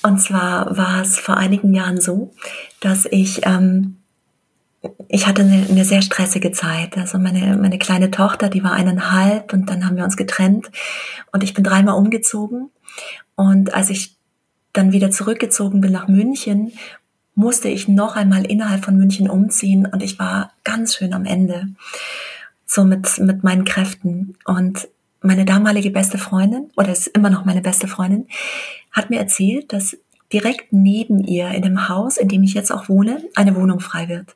[0.03, 2.33] Und zwar war es vor einigen Jahren so,
[2.81, 3.99] dass ich, ähm,
[5.09, 6.97] ich hatte eine, eine sehr stressige Zeit.
[6.99, 10.71] Also meine, meine kleine Tochter, die war eineinhalb und dann haben wir uns getrennt
[11.31, 12.71] und ich bin dreimal umgezogen.
[13.37, 14.17] Und als ich
[14.73, 16.73] dann wieder zurückgezogen bin nach München,
[17.35, 21.69] musste ich noch einmal innerhalb von München umziehen und ich war ganz schön am Ende.
[22.67, 24.37] So mit, mit meinen Kräften.
[24.45, 24.89] Und
[25.23, 28.27] meine damalige beste Freundin, oder ist immer noch meine beste Freundin,
[28.91, 29.97] hat mir erzählt, dass
[30.33, 34.09] direkt neben ihr in dem Haus, in dem ich jetzt auch wohne, eine Wohnung frei
[34.09, 34.35] wird.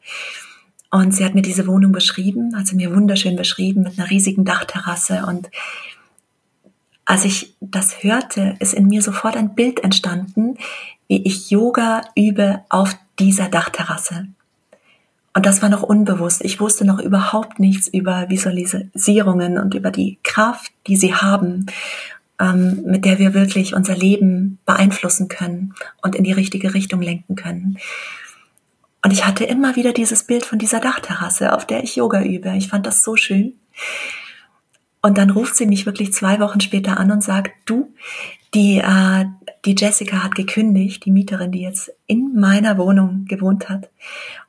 [0.91, 4.45] Und sie hat mir diese Wohnung beschrieben, hat sie mir wunderschön beschrieben, mit einer riesigen
[4.45, 5.25] Dachterrasse.
[5.27, 5.51] Und
[7.05, 10.57] als ich das hörte, ist in mir sofort ein Bild entstanden,
[11.09, 14.29] wie ich Yoga übe auf dieser Dachterrasse.
[15.37, 16.43] Und das war noch unbewusst.
[16.43, 21.67] Ich wusste noch überhaupt nichts über Visualisierungen und über die Kraft, die sie haben
[22.41, 27.37] ähm, mit der wir wirklich unser Leben beeinflussen können und in die richtige Richtung lenken
[27.37, 27.79] können.
[29.03, 32.53] Und ich hatte immer wieder dieses Bild von dieser Dachterrasse, auf der ich Yoga übe.
[32.57, 33.55] Ich fand das so schön.
[35.01, 37.95] Und dann ruft sie mich wirklich zwei Wochen später an und sagt, du,
[38.55, 39.27] die, äh,
[39.65, 43.91] die Jessica hat gekündigt, die Mieterin, die jetzt in meiner Wohnung gewohnt hat.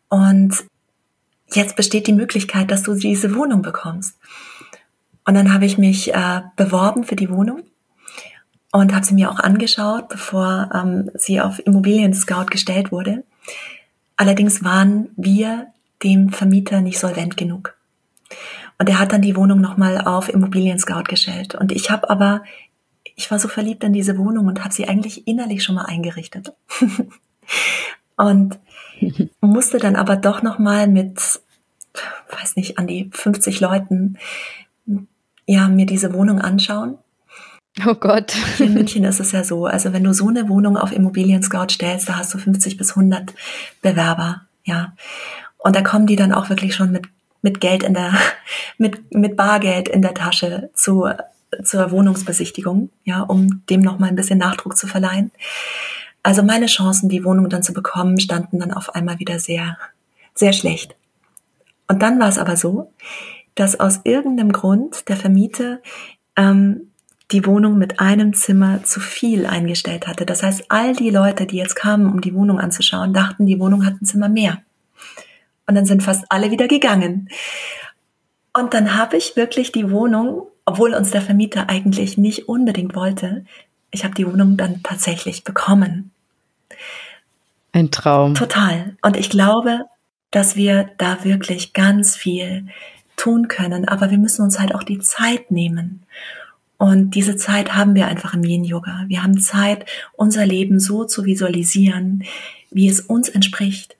[0.09, 0.65] Und
[1.51, 4.17] jetzt besteht die Möglichkeit, dass du diese Wohnung bekommst.
[5.25, 7.63] Und dann habe ich mich äh, beworben für die Wohnung
[8.71, 13.23] und habe sie mir auch angeschaut, bevor ähm, sie auf Immobilien Scout gestellt wurde.
[14.15, 15.67] Allerdings waren wir
[16.03, 17.75] dem Vermieter nicht solvent genug.
[18.77, 21.55] Und er hat dann die Wohnung nochmal auf Immobilien Scout gestellt.
[21.55, 22.43] Und ich habe aber,
[23.15, 26.53] ich war so verliebt in diese Wohnung und habe sie eigentlich innerlich schon mal eingerichtet.
[28.17, 28.59] und
[29.41, 31.19] musste dann aber doch nochmal mit,
[32.29, 34.17] weiß nicht, an die 50 Leuten,
[35.45, 36.97] ja, mir diese Wohnung anschauen
[37.85, 38.31] Oh Gott.
[38.57, 41.43] Hier in München ist es ja so, also wenn du so eine Wohnung auf Immobilien
[41.43, 43.33] Scout stellst, da hast du 50 bis 100
[43.81, 44.93] Bewerber, ja.
[45.57, 47.07] Und da kommen die dann auch wirklich schon mit,
[47.41, 48.13] mit Geld in der,
[48.77, 51.07] mit, mit Bargeld in der Tasche zu,
[51.63, 55.31] zur Wohnungsbesichtigung, ja, um dem nochmal ein bisschen Nachdruck zu verleihen.
[56.23, 59.77] Also meine Chancen, die Wohnung dann zu bekommen, standen dann auf einmal wieder sehr,
[60.33, 60.95] sehr schlecht.
[61.87, 62.91] Und dann war es aber so,
[63.55, 65.79] dass aus irgendeinem Grund der Vermieter
[66.35, 66.91] ähm,
[67.31, 70.25] die Wohnung mit einem Zimmer zu viel eingestellt hatte.
[70.25, 73.85] Das heißt, all die Leute, die jetzt kamen, um die Wohnung anzuschauen, dachten, die Wohnung
[73.85, 74.61] hat ein Zimmer mehr.
[75.65, 77.29] Und dann sind fast alle wieder gegangen.
[78.53, 83.45] Und dann habe ich wirklich die Wohnung, obwohl uns der Vermieter eigentlich nicht unbedingt wollte,
[83.91, 86.11] ich habe die Wohnung dann tatsächlich bekommen.
[87.71, 88.35] Ein Traum.
[88.35, 88.95] Total.
[89.01, 89.85] Und ich glaube,
[90.31, 92.67] dass wir da wirklich ganz viel
[93.15, 96.03] tun können, aber wir müssen uns halt auch die Zeit nehmen.
[96.77, 99.05] Und diese Zeit haben wir einfach im Yin-Yoga.
[99.07, 102.23] Wir haben Zeit, unser Leben so zu visualisieren,
[102.69, 103.95] wie es uns entspricht.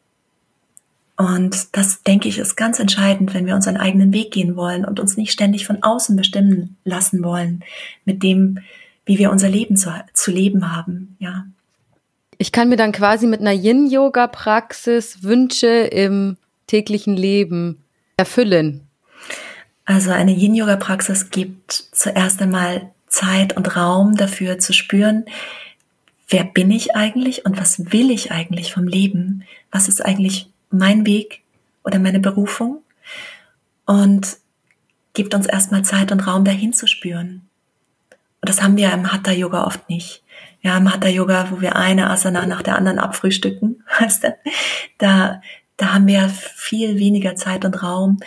[1.16, 5.00] Und das, denke ich, ist ganz entscheidend, wenn wir unseren eigenen Weg gehen wollen und
[5.00, 7.64] uns nicht ständig von außen bestimmen lassen wollen,
[8.06, 8.60] mit dem,
[9.08, 11.46] wie wir unser Leben zu, zu leben haben, ja.
[12.38, 17.84] Ich kann mir dann quasi mit einer Yin-Yoga-Praxis Wünsche im täglichen Leben
[18.18, 18.82] erfüllen.
[19.86, 25.26] Also eine Yin-Yoga-Praxis gibt zuerst einmal Zeit und Raum dafür zu spüren,
[26.28, 29.44] wer bin ich eigentlich und was will ich eigentlich vom Leben?
[29.72, 31.42] Was ist eigentlich mein Weg
[31.84, 32.84] oder meine Berufung?
[33.86, 34.38] Und
[35.14, 37.48] gibt uns erstmal Zeit und Raum dahin zu spüren.
[38.48, 40.24] Und das haben wir im Hatha Yoga oft nicht.
[40.62, 44.38] Ja, im Hatha Yoga, wo wir eine Asana nach der anderen abfrühstücken, weißt du,
[45.00, 45.42] da,
[45.76, 48.20] da haben wir viel weniger Zeit und Raum,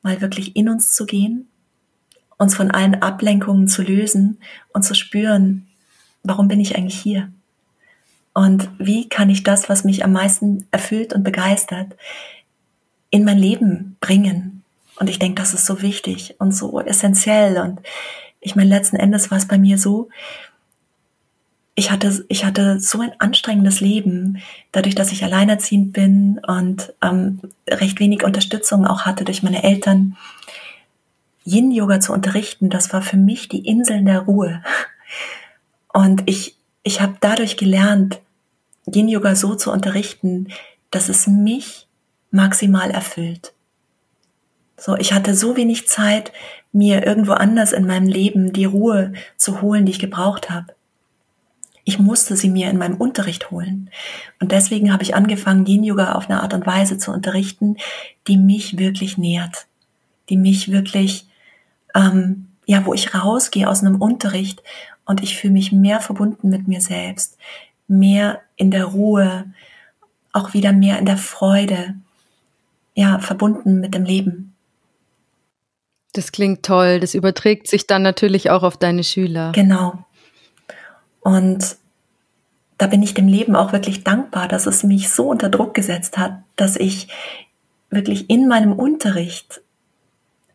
[0.00, 1.46] mal wirklich in uns zu gehen,
[2.38, 4.38] uns von allen Ablenkungen zu lösen
[4.72, 5.66] und zu spüren,
[6.22, 7.30] warum bin ich eigentlich hier?
[8.32, 11.94] Und wie kann ich das, was mich am meisten erfüllt und begeistert,
[13.10, 14.64] in mein Leben bringen?
[14.98, 17.58] Und ich denke, das ist so wichtig und so essentiell.
[17.58, 17.80] Und
[18.46, 20.08] ich meine, letzten Endes war es bei mir so,
[21.74, 27.40] ich hatte, ich hatte so ein anstrengendes Leben, dadurch, dass ich alleinerziehend bin und ähm,
[27.68, 30.16] recht wenig Unterstützung auch hatte durch meine Eltern.
[31.44, 34.62] Yin-Yoga zu unterrichten, das war für mich die Inseln der Ruhe.
[35.92, 38.20] Und ich, ich habe dadurch gelernt,
[38.86, 40.52] Yin-Yoga so zu unterrichten,
[40.92, 41.88] dass es mich
[42.30, 43.54] maximal erfüllt.
[44.78, 46.32] So, ich hatte so wenig Zeit,
[46.72, 50.74] mir irgendwo anders in meinem Leben die Ruhe zu holen, die ich gebraucht habe.
[51.84, 53.90] Ich musste sie mir in meinem Unterricht holen.
[54.40, 57.76] Und deswegen habe ich angefangen, Yin Yoga auf eine Art und Weise zu unterrichten,
[58.26, 59.66] die mich wirklich nährt,
[60.28, 61.26] die mich wirklich,
[61.94, 64.62] ähm, ja, wo ich rausgehe aus einem Unterricht
[65.06, 67.38] und ich fühle mich mehr verbunden mit mir selbst,
[67.86, 69.46] mehr in der Ruhe,
[70.32, 71.94] auch wieder mehr in der Freude,
[72.94, 74.55] ja, verbunden mit dem Leben.
[76.16, 77.00] Das klingt toll.
[77.00, 79.52] Das überträgt sich dann natürlich auch auf deine Schüler.
[79.52, 79.98] Genau.
[81.20, 81.76] Und
[82.78, 86.18] da bin ich dem Leben auch wirklich dankbar, dass es mich so unter Druck gesetzt
[86.18, 87.08] hat, dass ich
[87.90, 89.60] wirklich in meinem Unterricht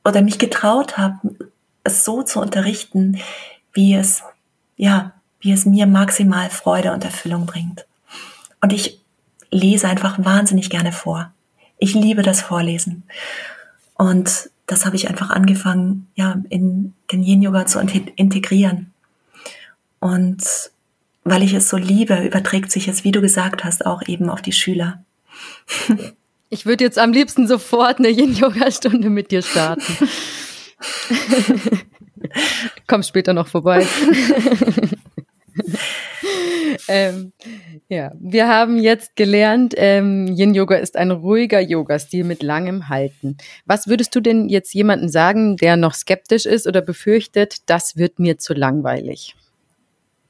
[0.05, 1.35] oder mich getraut habe,
[1.83, 3.19] es so zu unterrichten,
[3.73, 4.23] wie es,
[4.77, 7.85] ja, wie es mir maximal Freude und Erfüllung bringt.
[8.61, 8.99] Und ich
[9.49, 11.31] lese einfach wahnsinnig gerne vor.
[11.77, 13.03] Ich liebe das Vorlesen.
[13.95, 18.93] Und das habe ich einfach angefangen, ja, in den Yin Yoga zu integrieren.
[19.99, 20.41] Und
[21.25, 24.41] weil ich es so liebe, überträgt sich es, wie du gesagt hast, auch eben auf
[24.41, 25.03] die Schüler.
[26.53, 29.95] Ich würde jetzt am liebsten sofort eine Yin-Yoga-Stunde mit dir starten.
[32.87, 33.87] Komm später noch vorbei.
[36.89, 37.31] ähm,
[37.91, 43.35] ja, wir haben jetzt gelernt, ähm, Yin Yoga ist ein ruhiger Yoga-Stil mit langem Halten.
[43.65, 48.17] Was würdest du denn jetzt jemandem sagen, der noch skeptisch ist oder befürchtet, das wird
[48.17, 49.35] mir zu langweilig?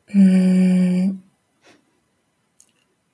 [0.07, 1.21] Hm.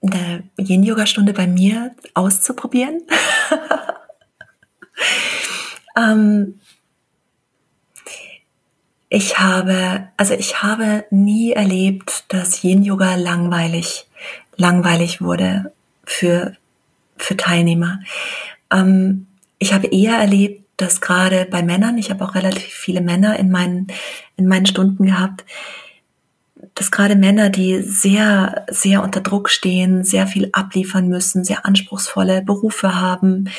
[0.01, 3.01] eine Yin-Yoga-Stunde bei mir auszuprobieren.
[5.97, 6.61] ähm,
[9.09, 14.06] ich habe, also ich habe nie erlebt, dass Yin-Yoga langweilig,
[14.57, 15.71] langweilig wurde
[16.03, 16.55] für,
[17.15, 17.99] für Teilnehmer.
[18.71, 19.27] Ähm,
[19.59, 23.49] ich habe eher erlebt, dass gerade bei Männern, ich habe auch relativ viele Männer in
[23.49, 23.87] meinen,
[24.35, 25.43] in meinen Stunden gehabt,
[26.75, 32.43] dass gerade Männer, die sehr, sehr unter Druck stehen, sehr viel abliefern müssen, sehr anspruchsvolle
[32.43, 33.49] Berufe haben,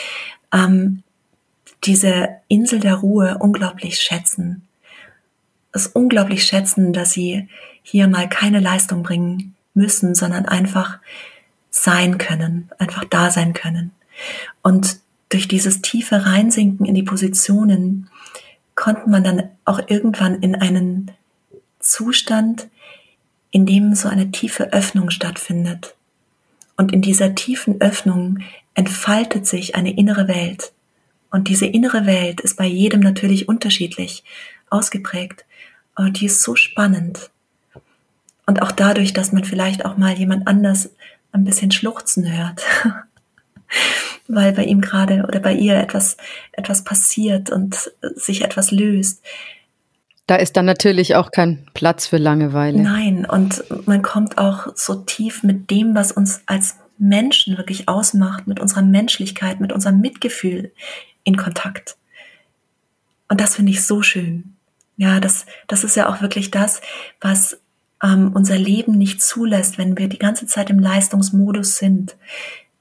[0.52, 1.02] ähm,
[1.84, 4.62] diese Insel der Ruhe unglaublich schätzen.
[5.72, 7.48] Es unglaublich schätzen, dass sie
[7.82, 10.98] hier mal keine Leistung bringen müssen, sondern einfach
[11.70, 13.92] sein können, einfach da sein können.
[14.62, 14.98] Und
[15.30, 18.10] durch dieses tiefe Reinsinken in die Positionen
[18.74, 21.10] konnte man dann auch irgendwann in einen
[21.80, 22.68] Zustand,
[23.50, 25.94] in dem so eine tiefe Öffnung stattfindet.
[26.76, 28.38] Und in dieser tiefen Öffnung
[28.74, 30.72] entfaltet sich eine innere Welt.
[31.30, 34.24] Und diese innere Welt ist bei jedem natürlich unterschiedlich
[34.70, 35.44] ausgeprägt,
[35.94, 37.30] aber die ist so spannend.
[38.48, 40.88] Und auch dadurch, dass man vielleicht auch mal jemand anders
[41.32, 42.62] ein bisschen schluchzen hört,
[44.26, 46.16] weil bei ihm gerade oder bei ihr etwas,
[46.52, 49.22] etwas passiert und sich etwas löst,
[50.26, 52.80] da ist dann natürlich auch kein Platz für Langeweile.
[52.80, 58.46] Nein, und man kommt auch so tief mit dem, was uns als Menschen wirklich ausmacht,
[58.46, 60.72] mit unserer Menschlichkeit, mit unserem Mitgefühl
[61.22, 61.98] in Kontakt.
[63.28, 64.54] Und das finde ich so schön.
[64.96, 66.80] Ja, das, das ist ja auch wirklich das,
[67.20, 67.58] was
[68.02, 72.16] ähm, unser Leben nicht zulässt, wenn wir die ganze Zeit im Leistungsmodus sind.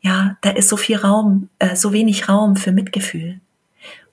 [0.01, 3.39] Ja, da ist so viel Raum, äh, so wenig Raum für Mitgefühl.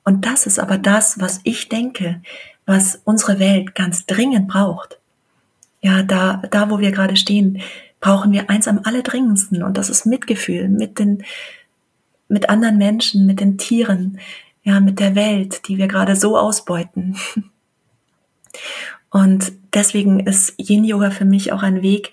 [0.05, 2.21] Und das ist aber das, was ich denke,
[2.67, 4.99] was unsere Welt ganz dringend braucht.
[5.81, 7.61] Ja, da, da wo wir gerade stehen,
[8.01, 11.25] brauchen wir eins am allerdringendsten und das ist Mitgefühl mit den,
[12.29, 14.19] mit anderen Menschen, mit den Tieren,
[14.63, 17.17] ja, mit der Welt, die wir gerade so ausbeuten.
[19.15, 22.11] Und deswegen ist Yin Yoga für mich auch ein Weg,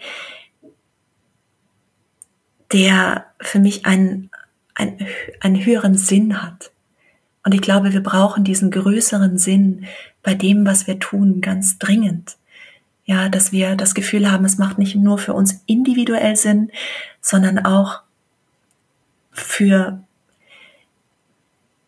[2.71, 4.29] der für mich einen,
[4.75, 5.07] einen,
[5.39, 6.69] einen höheren Sinn hat.
[7.43, 9.87] Und ich glaube, wir brauchen diesen größeren Sinn
[10.21, 12.37] bei dem, was wir tun, ganz dringend.
[13.05, 16.71] Ja, dass wir das Gefühl haben, es macht nicht nur für uns individuell Sinn,
[17.19, 18.01] sondern auch
[19.31, 20.03] für,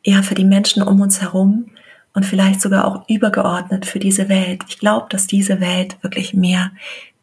[0.03, 1.69] ja, für die Menschen um uns herum
[2.13, 4.63] und vielleicht sogar auch übergeordnet für diese Welt.
[4.67, 6.71] Ich glaube, dass diese Welt wirklich mehr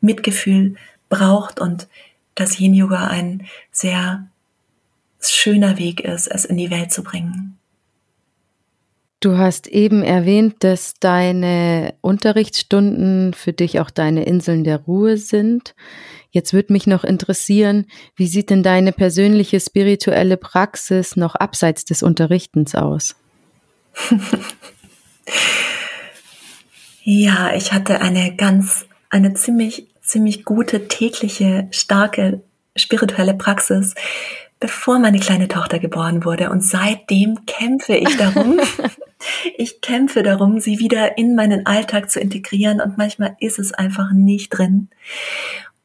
[0.00, 0.74] Mitgefühl
[1.08, 1.88] braucht und
[2.34, 4.26] dass Yin Yoga ein sehr
[5.20, 7.56] schöner Weg ist, es in die Welt zu bringen.
[9.20, 15.74] Du hast eben erwähnt, dass deine Unterrichtsstunden für dich auch deine Inseln der Ruhe sind.
[16.30, 17.84] Jetzt würde mich noch interessieren,
[18.16, 23.14] wie sieht denn deine persönliche spirituelle Praxis noch abseits des Unterrichtens aus?
[27.02, 32.42] ja, ich hatte eine ganz, eine ziemlich, ziemlich gute, tägliche, starke
[32.76, 33.94] spirituelle Praxis,
[34.58, 36.50] bevor meine kleine Tochter geboren wurde.
[36.50, 38.60] Und seitdem kämpfe ich darum,
[39.56, 42.80] ich kämpfe darum, sie wieder in meinen Alltag zu integrieren.
[42.80, 44.88] Und manchmal ist es einfach nicht drin.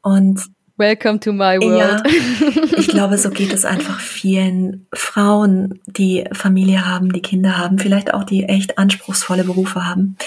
[0.02, 0.42] Und
[0.78, 1.78] Welcome to my world.
[1.78, 2.02] Ja,
[2.76, 8.12] ich glaube, so geht es einfach vielen Frauen, die Familie haben, die Kinder haben, vielleicht
[8.12, 10.18] auch die echt anspruchsvolle Berufe haben.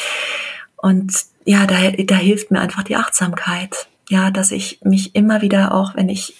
[0.77, 1.13] Und
[1.45, 3.87] ja, da, da hilft mir einfach die Achtsamkeit.
[4.09, 6.33] Ja, dass ich mich immer wieder auch, wenn ich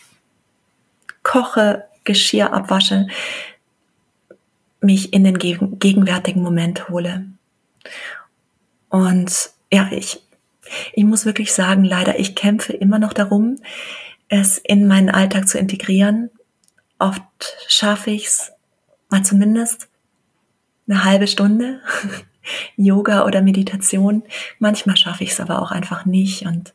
[1.22, 3.08] koche, Geschirr abwasche,
[4.82, 7.26] mich in den gegenwärtigen Moment hole.
[8.90, 10.22] Und ja, ich,
[10.94, 13.58] ich muss wirklich sagen, leider, ich kämpfe immer noch darum,
[14.28, 16.30] es in meinen Alltag zu integrieren.
[17.00, 17.22] Oft
[17.68, 18.52] schaffe ich es
[19.10, 19.88] mal zumindest
[20.88, 21.82] eine halbe Stunde
[22.76, 24.24] Yoga oder Meditation.
[24.60, 26.46] Manchmal schaffe ich es aber auch einfach nicht.
[26.46, 26.74] Und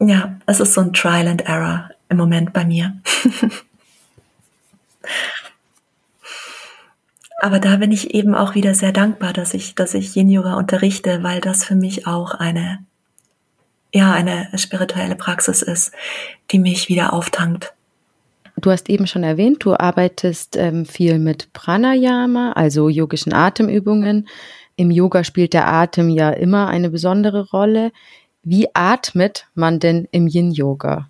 [0.00, 2.96] ja, es ist so ein Trial and Error im Moment bei mir.
[7.40, 10.54] Aber da bin ich eben auch wieder sehr dankbar, dass ich, dass ich Yin Yoga
[10.54, 12.78] unterrichte, weil das für mich auch eine,
[13.92, 15.92] ja, eine spirituelle Praxis ist,
[16.50, 17.74] die mich wieder auftankt.
[18.56, 24.28] Du hast eben schon erwähnt, du arbeitest ähm, viel mit Pranayama, also yogischen Atemübungen.
[24.76, 27.90] Im Yoga spielt der Atem ja immer eine besondere Rolle.
[28.42, 31.08] Wie atmet man denn im Yin-Yoga?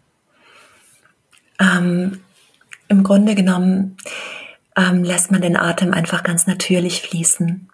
[1.61, 2.21] Ähm,
[2.89, 3.97] Im Grunde genommen
[4.77, 7.69] ähm, lässt man den Atem einfach ganz natürlich fließen.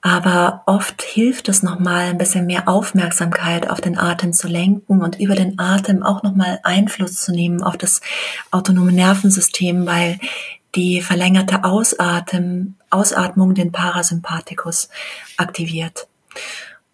[0.00, 5.20] Aber oft hilft es nochmal ein bisschen mehr Aufmerksamkeit auf den Atem zu lenken und
[5.20, 8.00] über den Atem auch nochmal Einfluss zu nehmen auf das
[8.50, 10.18] autonome Nervensystem, weil
[10.74, 14.88] die verlängerte Ausatmen, Ausatmung den Parasympathikus
[15.36, 16.08] aktiviert.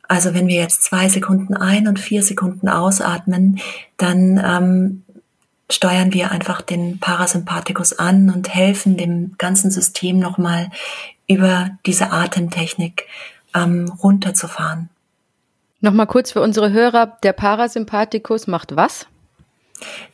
[0.09, 3.61] Also wenn wir jetzt zwei Sekunden ein und vier Sekunden ausatmen,
[3.98, 5.05] dann ähm,
[5.70, 10.70] steuern wir einfach den Parasympathikus an und helfen dem ganzen System nochmal
[11.26, 13.07] über diese Atemtechnik
[13.54, 14.88] ähm, runterzufahren.
[15.81, 19.07] Nochmal kurz für unsere Hörer, der Parasympathikus macht was?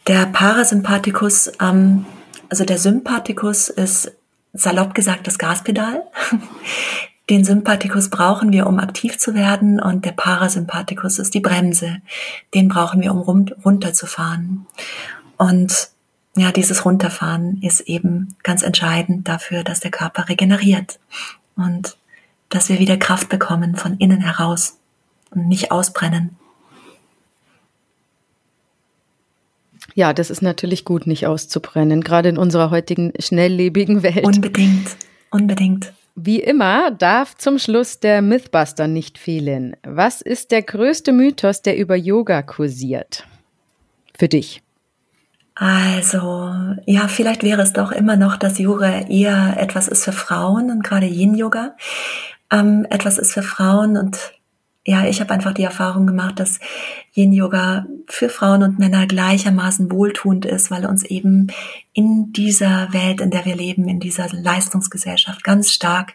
[0.06, 2.04] Der Parasympathikus, ähm,
[2.50, 4.12] also der Sympathikus ist
[4.52, 6.02] salopp gesagt das Gaspedal.
[7.30, 12.02] Den Sympathikus brauchen wir, um aktiv zu werden und der Parasympathikus ist die Bremse.
[12.52, 13.22] Den brauchen wir, um
[13.64, 14.66] runterzufahren.
[15.36, 15.90] Und
[16.36, 20.98] ja, dieses Runterfahren ist eben ganz entscheidend dafür, dass der Körper regeneriert
[21.56, 21.96] und
[22.48, 24.78] dass wir wieder Kraft bekommen von innen heraus
[25.30, 26.36] und nicht ausbrennen.
[29.94, 34.24] Ja, das ist natürlich gut, nicht auszubrennen, gerade in unserer heutigen schnelllebigen Welt.
[34.24, 34.96] Unbedingt,
[35.30, 35.92] unbedingt.
[36.16, 39.76] Wie immer darf zum Schluss der Mythbuster nicht fehlen.
[39.84, 43.26] Was ist der größte Mythos, der über Yoga kursiert?
[44.16, 44.63] Für dich.
[45.54, 46.52] Also,
[46.84, 50.82] ja, vielleicht wäre es doch immer noch, dass Yoga eher etwas ist für Frauen und
[50.82, 51.76] gerade Yin-Yoga
[52.50, 54.18] ähm, etwas ist für Frauen und
[54.86, 56.60] ja, ich habe einfach die Erfahrung gemacht, dass
[57.14, 61.46] Yin-Yoga für Frauen und Männer gleichermaßen wohltuend ist, weil uns eben
[61.94, 66.14] in dieser Welt, in der wir leben, in dieser Leistungsgesellschaft ganz stark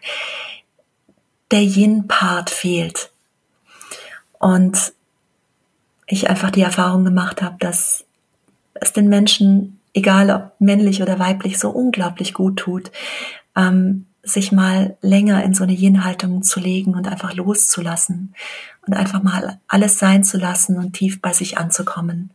[1.50, 3.10] der Yin-Part fehlt.
[4.38, 4.92] Und
[6.06, 8.04] ich einfach die Erfahrung gemacht habe, dass
[8.80, 12.90] es den Menschen, egal ob männlich oder weiblich, so unglaublich gut tut,
[13.56, 18.34] ähm, sich mal länger in so eine Yin-Haltung zu legen und einfach loszulassen
[18.86, 22.30] und einfach mal alles sein zu lassen und tief bei sich anzukommen.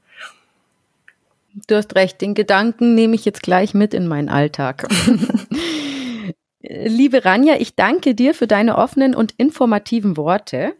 [1.67, 4.88] Du hast recht, den Gedanken nehme ich jetzt gleich mit in meinen Alltag.
[6.60, 10.75] Liebe Ranja, ich danke dir für deine offenen und informativen Worte.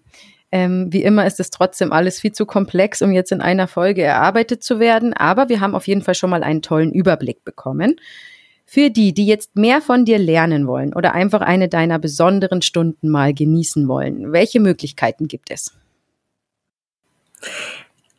[0.56, 4.04] Ähm, wie immer ist es trotzdem alles viel zu komplex, um jetzt in einer Folge
[4.04, 7.98] erarbeitet zu werden, aber wir haben auf jeden Fall schon mal einen tollen Überblick bekommen.
[8.66, 13.10] Für die, die jetzt mehr von dir lernen wollen oder einfach eine deiner besonderen Stunden
[13.10, 15.74] mal genießen wollen, welche Möglichkeiten gibt es?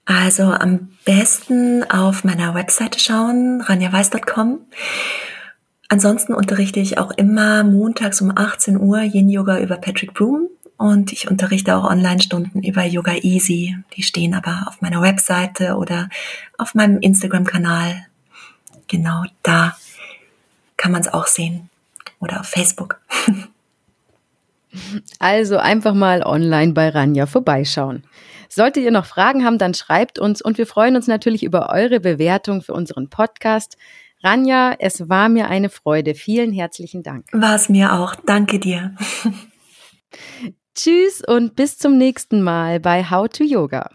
[0.04, 4.58] Also am besten auf meiner Webseite schauen, ranjaweiß.com.
[5.88, 11.12] Ansonsten unterrichte ich auch immer montags um 18 Uhr Yin Yoga über Patrick Broom und
[11.12, 13.76] ich unterrichte auch Online-Stunden über Yoga Easy.
[13.94, 16.08] Die stehen aber auf meiner Webseite oder
[16.58, 18.06] auf meinem Instagram-Kanal.
[18.88, 19.76] Genau da
[20.76, 21.70] kann man es auch sehen.
[22.20, 23.00] Oder auf Facebook.
[25.18, 28.04] Also einfach mal online bei Ranja vorbeischauen.
[28.50, 31.98] Solltet ihr noch Fragen haben, dann schreibt uns und wir freuen uns natürlich über eure
[31.98, 33.78] Bewertung für unseren Podcast.
[34.22, 36.14] Ranja, es war mir eine Freude.
[36.14, 37.26] Vielen herzlichen Dank.
[37.32, 38.16] War es mir auch.
[38.26, 38.94] Danke dir.
[40.76, 43.88] Tschüss und bis zum nächsten Mal bei How to Yoga.